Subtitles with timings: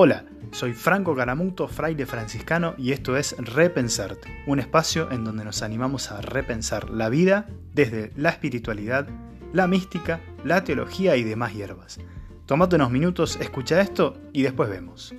[0.00, 5.62] Hola, soy Franco Caramuto, fraile franciscano, y esto es Repensarte, un espacio en donde nos
[5.62, 9.08] animamos a repensar la vida desde la espiritualidad,
[9.52, 11.98] la mística, la teología y demás hierbas.
[12.46, 15.16] Tomate unos minutos, escucha esto y después vemos.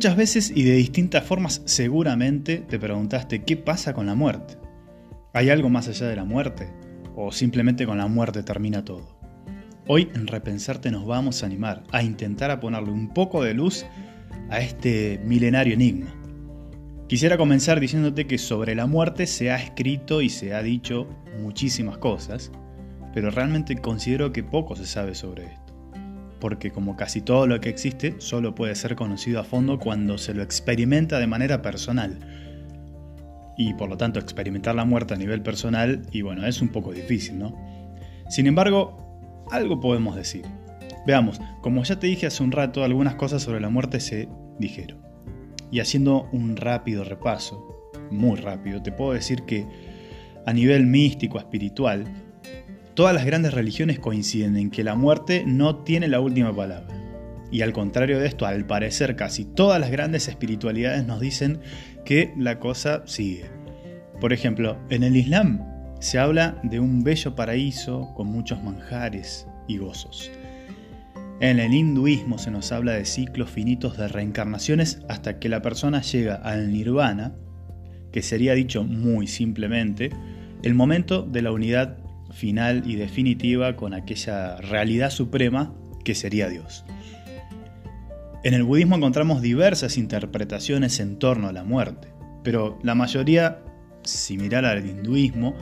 [0.00, 4.56] Muchas veces y de distintas formas seguramente te preguntaste qué pasa con la muerte.
[5.34, 6.70] ¿Hay algo más allá de la muerte?
[7.16, 9.20] ¿O simplemente con la muerte termina todo?
[9.86, 13.84] Hoy en Repensarte nos vamos a animar a intentar a ponerle un poco de luz
[14.48, 16.14] a este milenario enigma.
[17.06, 21.08] Quisiera comenzar diciéndote que sobre la muerte se ha escrito y se ha dicho
[21.42, 22.50] muchísimas cosas,
[23.12, 25.59] pero realmente considero que poco se sabe sobre esto
[26.40, 30.34] porque como casi todo lo que existe, solo puede ser conocido a fondo cuando se
[30.34, 32.18] lo experimenta de manera personal.
[33.56, 36.92] Y por lo tanto experimentar la muerte a nivel personal, y bueno, es un poco
[36.92, 37.54] difícil, ¿no?
[38.28, 40.44] Sin embargo, algo podemos decir.
[41.06, 44.98] Veamos, como ya te dije hace un rato, algunas cosas sobre la muerte se dijeron.
[45.70, 49.66] Y haciendo un rápido repaso, muy rápido, te puedo decir que
[50.46, 52.04] a nivel místico, espiritual,
[52.94, 56.88] Todas las grandes religiones coinciden en que la muerte no tiene la última palabra.
[57.52, 61.60] Y al contrario de esto, al parecer casi todas las grandes espiritualidades nos dicen
[62.04, 63.46] que la cosa sigue.
[64.20, 65.60] Por ejemplo, en el Islam
[66.00, 70.30] se habla de un bello paraíso con muchos manjares y gozos.
[71.40, 76.02] En el hinduismo se nos habla de ciclos finitos de reencarnaciones hasta que la persona
[76.02, 77.34] llega al nirvana,
[78.12, 80.10] que sería dicho muy simplemente,
[80.62, 81.96] el momento de la unidad
[82.30, 86.84] final y definitiva con aquella realidad suprema que sería Dios.
[88.42, 92.08] En el budismo encontramos diversas interpretaciones en torno a la muerte,
[92.42, 93.62] pero la mayoría,
[94.02, 95.54] similar al hinduismo,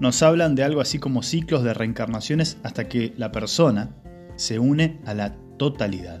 [0.00, 3.94] nos hablan de algo así como ciclos de reencarnaciones hasta que la persona
[4.34, 6.20] se une a la totalidad.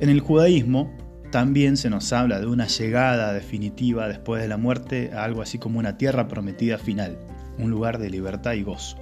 [0.00, 0.94] En el judaísmo
[1.30, 5.58] también se nos habla de una llegada definitiva después de la muerte a algo así
[5.58, 7.18] como una tierra prometida final,
[7.58, 8.96] un lugar de libertad y gozo.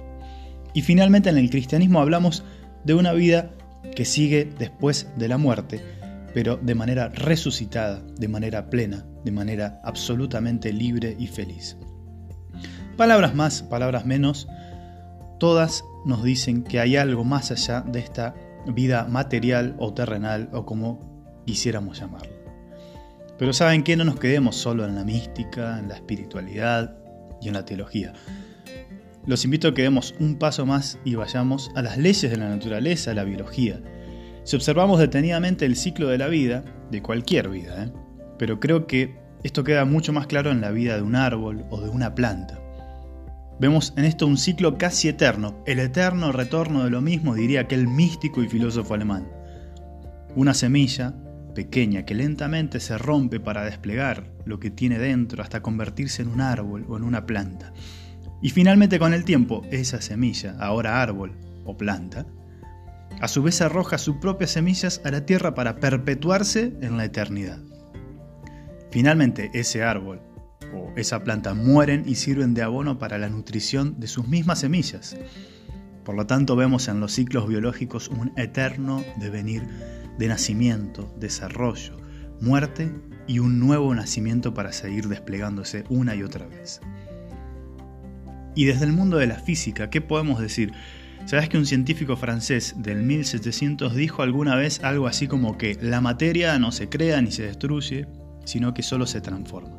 [0.73, 2.43] Y finalmente en el cristianismo hablamos
[2.83, 3.51] de una vida
[3.95, 5.81] que sigue después de la muerte,
[6.33, 11.77] pero de manera resucitada, de manera plena, de manera absolutamente libre y feliz.
[12.97, 14.47] Palabras más, palabras menos,
[15.39, 18.35] todas nos dicen que hay algo más allá de esta
[18.67, 20.99] vida material o terrenal o como
[21.45, 22.33] quisiéramos llamarlo.
[23.37, 26.97] Pero saben que no nos quedemos solo en la mística, en la espiritualidad
[27.41, 28.13] y en la teología.
[29.25, 32.49] Los invito a que demos un paso más y vayamos a las leyes de la
[32.49, 33.79] naturaleza, la biología.
[34.43, 37.91] Si observamos detenidamente el ciclo de la vida, de cualquier vida, ¿eh?
[38.37, 41.79] pero creo que esto queda mucho más claro en la vida de un árbol o
[41.81, 42.59] de una planta.
[43.59, 47.87] Vemos en esto un ciclo casi eterno, el eterno retorno de lo mismo, diría aquel
[47.87, 49.27] místico y filósofo alemán.
[50.35, 51.13] Una semilla,
[51.53, 56.41] pequeña, que lentamente se rompe para desplegar lo que tiene dentro hasta convertirse en un
[56.41, 57.73] árbol o en una planta.
[58.41, 62.25] Y finalmente con el tiempo, esa semilla, ahora árbol o planta,
[63.21, 67.59] a su vez arroja sus propias semillas a la tierra para perpetuarse en la eternidad.
[68.91, 70.21] Finalmente ese árbol
[70.73, 75.17] o esa planta mueren y sirven de abono para la nutrición de sus mismas semillas.
[76.05, 79.67] Por lo tanto vemos en los ciclos biológicos un eterno devenir
[80.19, 81.97] de nacimiento, desarrollo,
[82.41, 82.91] muerte
[83.25, 86.81] y un nuevo nacimiento para seguir desplegándose una y otra vez.
[88.53, 90.73] Y desde el mundo de la física, ¿qué podemos decir?
[91.25, 96.01] ¿Sabes que un científico francés del 1700 dijo alguna vez algo así como que la
[96.01, 98.05] materia no se crea ni se destruye,
[98.43, 99.77] sino que solo se transforma?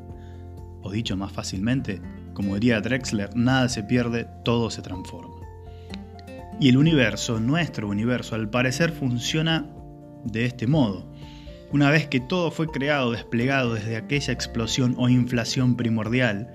[0.82, 2.00] O dicho más fácilmente,
[2.32, 5.34] como diría Drexler, nada se pierde, todo se transforma.
[6.58, 9.66] Y el universo, nuestro universo, al parecer funciona
[10.24, 11.10] de este modo.
[11.72, 16.52] Una vez que todo fue creado, desplegado desde aquella explosión o inflación primordial,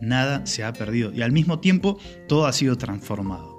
[0.00, 1.98] nada se ha perdido y al mismo tiempo
[2.28, 3.52] todo ha sido transformado.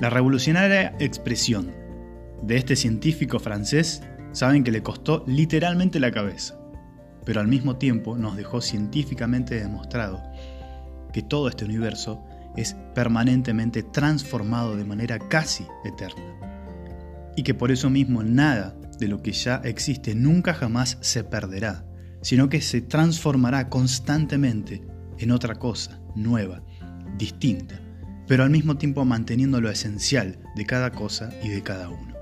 [0.00, 1.72] La revolucionaria expresión
[2.42, 4.02] de este científico francés
[4.32, 6.60] saben que le costó literalmente la cabeza,
[7.24, 10.22] pero al mismo tiempo nos dejó científicamente demostrado
[11.12, 12.22] que todo este universo
[12.54, 16.57] es permanentemente transformado de manera casi eterna
[17.38, 21.86] y que por eso mismo nada de lo que ya existe nunca jamás se perderá,
[22.20, 24.82] sino que se transformará constantemente
[25.18, 26.64] en otra cosa, nueva,
[27.16, 27.80] distinta,
[28.26, 32.16] pero al mismo tiempo manteniendo lo esencial de cada cosa y de cada uno.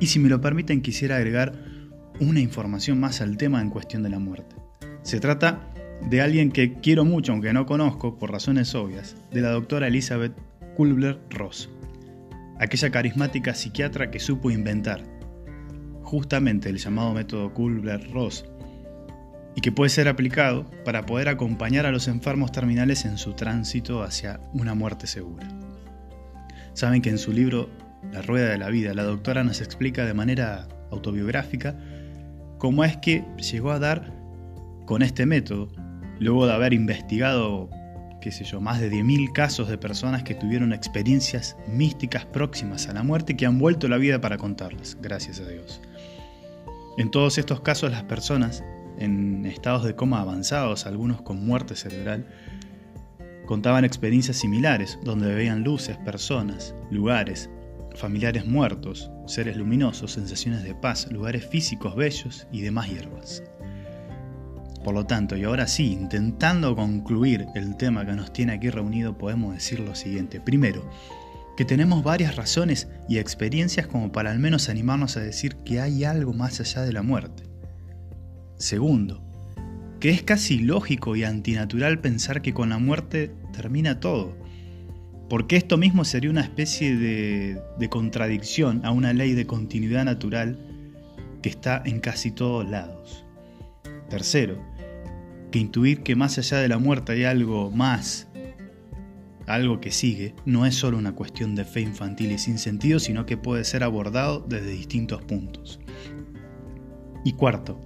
[0.00, 1.52] Y si me lo permiten, quisiera agregar
[2.18, 4.56] una información más al tema en cuestión de la muerte.
[5.02, 5.70] Se trata
[6.08, 10.32] de alguien que quiero mucho, aunque no conozco, por razones obvias, de la doctora Elizabeth
[10.78, 11.68] Kubler-Ross,
[12.58, 15.02] aquella carismática psiquiatra que supo inventar
[16.02, 18.46] justamente el llamado método Kubler-Ross
[19.56, 24.02] y que puede ser aplicado para poder acompañar a los enfermos terminales en su tránsito
[24.02, 25.48] hacia una muerte segura.
[26.74, 27.70] Saben que en su libro
[28.12, 31.76] La Rueda de la Vida, la doctora nos explica de manera autobiográfica
[32.58, 34.12] cómo es que llegó a dar
[34.84, 35.72] con este método,
[36.20, 37.70] luego de haber investigado,
[38.20, 42.92] qué sé yo, más de 10.000 casos de personas que tuvieron experiencias místicas próximas a
[42.92, 45.80] la muerte que han vuelto la vida para contarlas, gracias a Dios.
[46.98, 48.64] En todos estos casos las personas
[48.98, 52.26] en estados de coma avanzados, algunos con muerte cerebral,
[53.46, 57.50] contaban experiencias similares, donde veían luces, personas, lugares,
[57.94, 63.42] familiares muertos, seres luminosos, sensaciones de paz, lugares físicos bellos y demás hierbas.
[64.86, 69.18] Por lo tanto, y ahora sí, intentando concluir el tema que nos tiene aquí reunido,
[69.18, 70.40] podemos decir lo siguiente.
[70.40, 70.88] Primero,
[71.56, 76.04] que tenemos varias razones y experiencias como para al menos animarnos a decir que hay
[76.04, 77.42] algo más allá de la muerte.
[78.58, 79.24] Segundo,
[79.98, 84.36] que es casi lógico y antinatural pensar que con la muerte termina todo,
[85.28, 90.60] porque esto mismo sería una especie de, contradicción a una ley de continuidad natural
[91.42, 93.24] que está en casi todos lados.
[94.08, 94.75] Tercero,
[95.56, 98.28] intuir que más allá de la muerte hay algo más,
[99.46, 103.26] algo que sigue, no es solo una cuestión de fe infantil y sin sentido, sino
[103.26, 105.80] que puede ser abordado desde distintos puntos.
[107.24, 107.80] Y cuarto,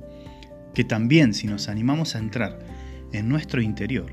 [0.74, 2.58] que también si nos animamos a entrar
[3.12, 4.12] en nuestro interior,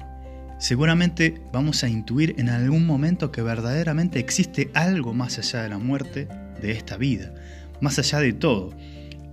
[0.59, 5.77] seguramente vamos a intuir en algún momento que verdaderamente existe algo más allá de la
[5.77, 6.27] muerte
[6.61, 7.33] de esta vida,
[7.81, 8.75] más allá de todo,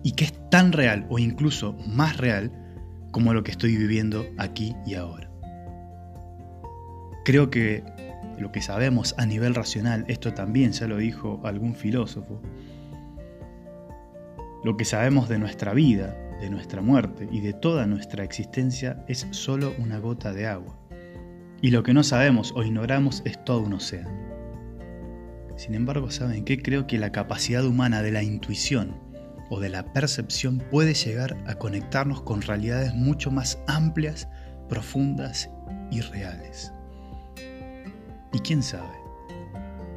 [0.02, 2.63] y que es tan real o incluso más real
[3.14, 5.30] como lo que estoy viviendo aquí y ahora.
[7.24, 7.84] Creo que
[8.40, 12.42] lo que sabemos a nivel racional, esto también ya lo dijo algún filósofo,
[14.64, 19.28] lo que sabemos de nuestra vida, de nuestra muerte y de toda nuestra existencia es
[19.30, 20.76] solo una gota de agua.
[21.62, 24.10] Y lo que no sabemos o ignoramos es todo un océano.
[25.54, 26.60] Sin embargo, ¿saben qué?
[26.60, 28.96] Creo que la capacidad humana de la intuición
[29.54, 34.28] o de la percepción puede llegar a conectarnos con realidades mucho más amplias,
[34.68, 35.48] profundas
[35.92, 36.72] y reales.
[38.32, 38.96] Y quién sabe,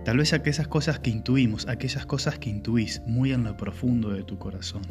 [0.06, 4.24] tal vez aquellas cosas que intuimos, aquellas cosas que intuís muy en lo profundo de
[4.24, 4.84] tu corazón,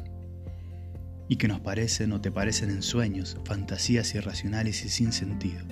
[1.29, 5.65] y que nos parecen o te parecen en sueños, fantasías irracionales y sin sentido.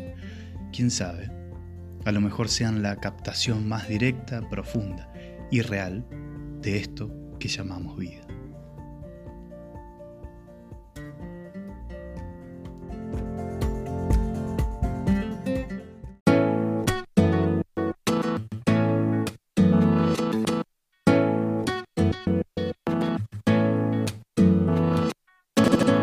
[0.72, 1.32] ¿Quién sabe?
[2.04, 5.12] A lo mejor sean la captación más directa, profunda
[5.50, 6.06] y real
[6.62, 8.24] de esto que llamamos vida.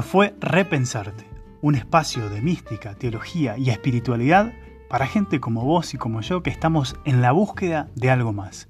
[0.00, 1.26] Esto fue Repensarte,
[1.60, 4.50] un espacio de mística, teología y espiritualidad
[4.88, 8.66] para gente como vos y como yo que estamos en la búsqueda de algo más.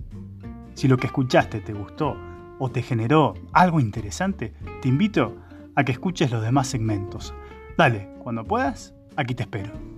[0.75, 2.17] Si lo que escuchaste te gustó
[2.59, 5.37] o te generó algo interesante, te invito
[5.77, 7.33] a que escuches los demás segmentos
[7.79, 9.90] Dale, cuando puedas, aquí te espero.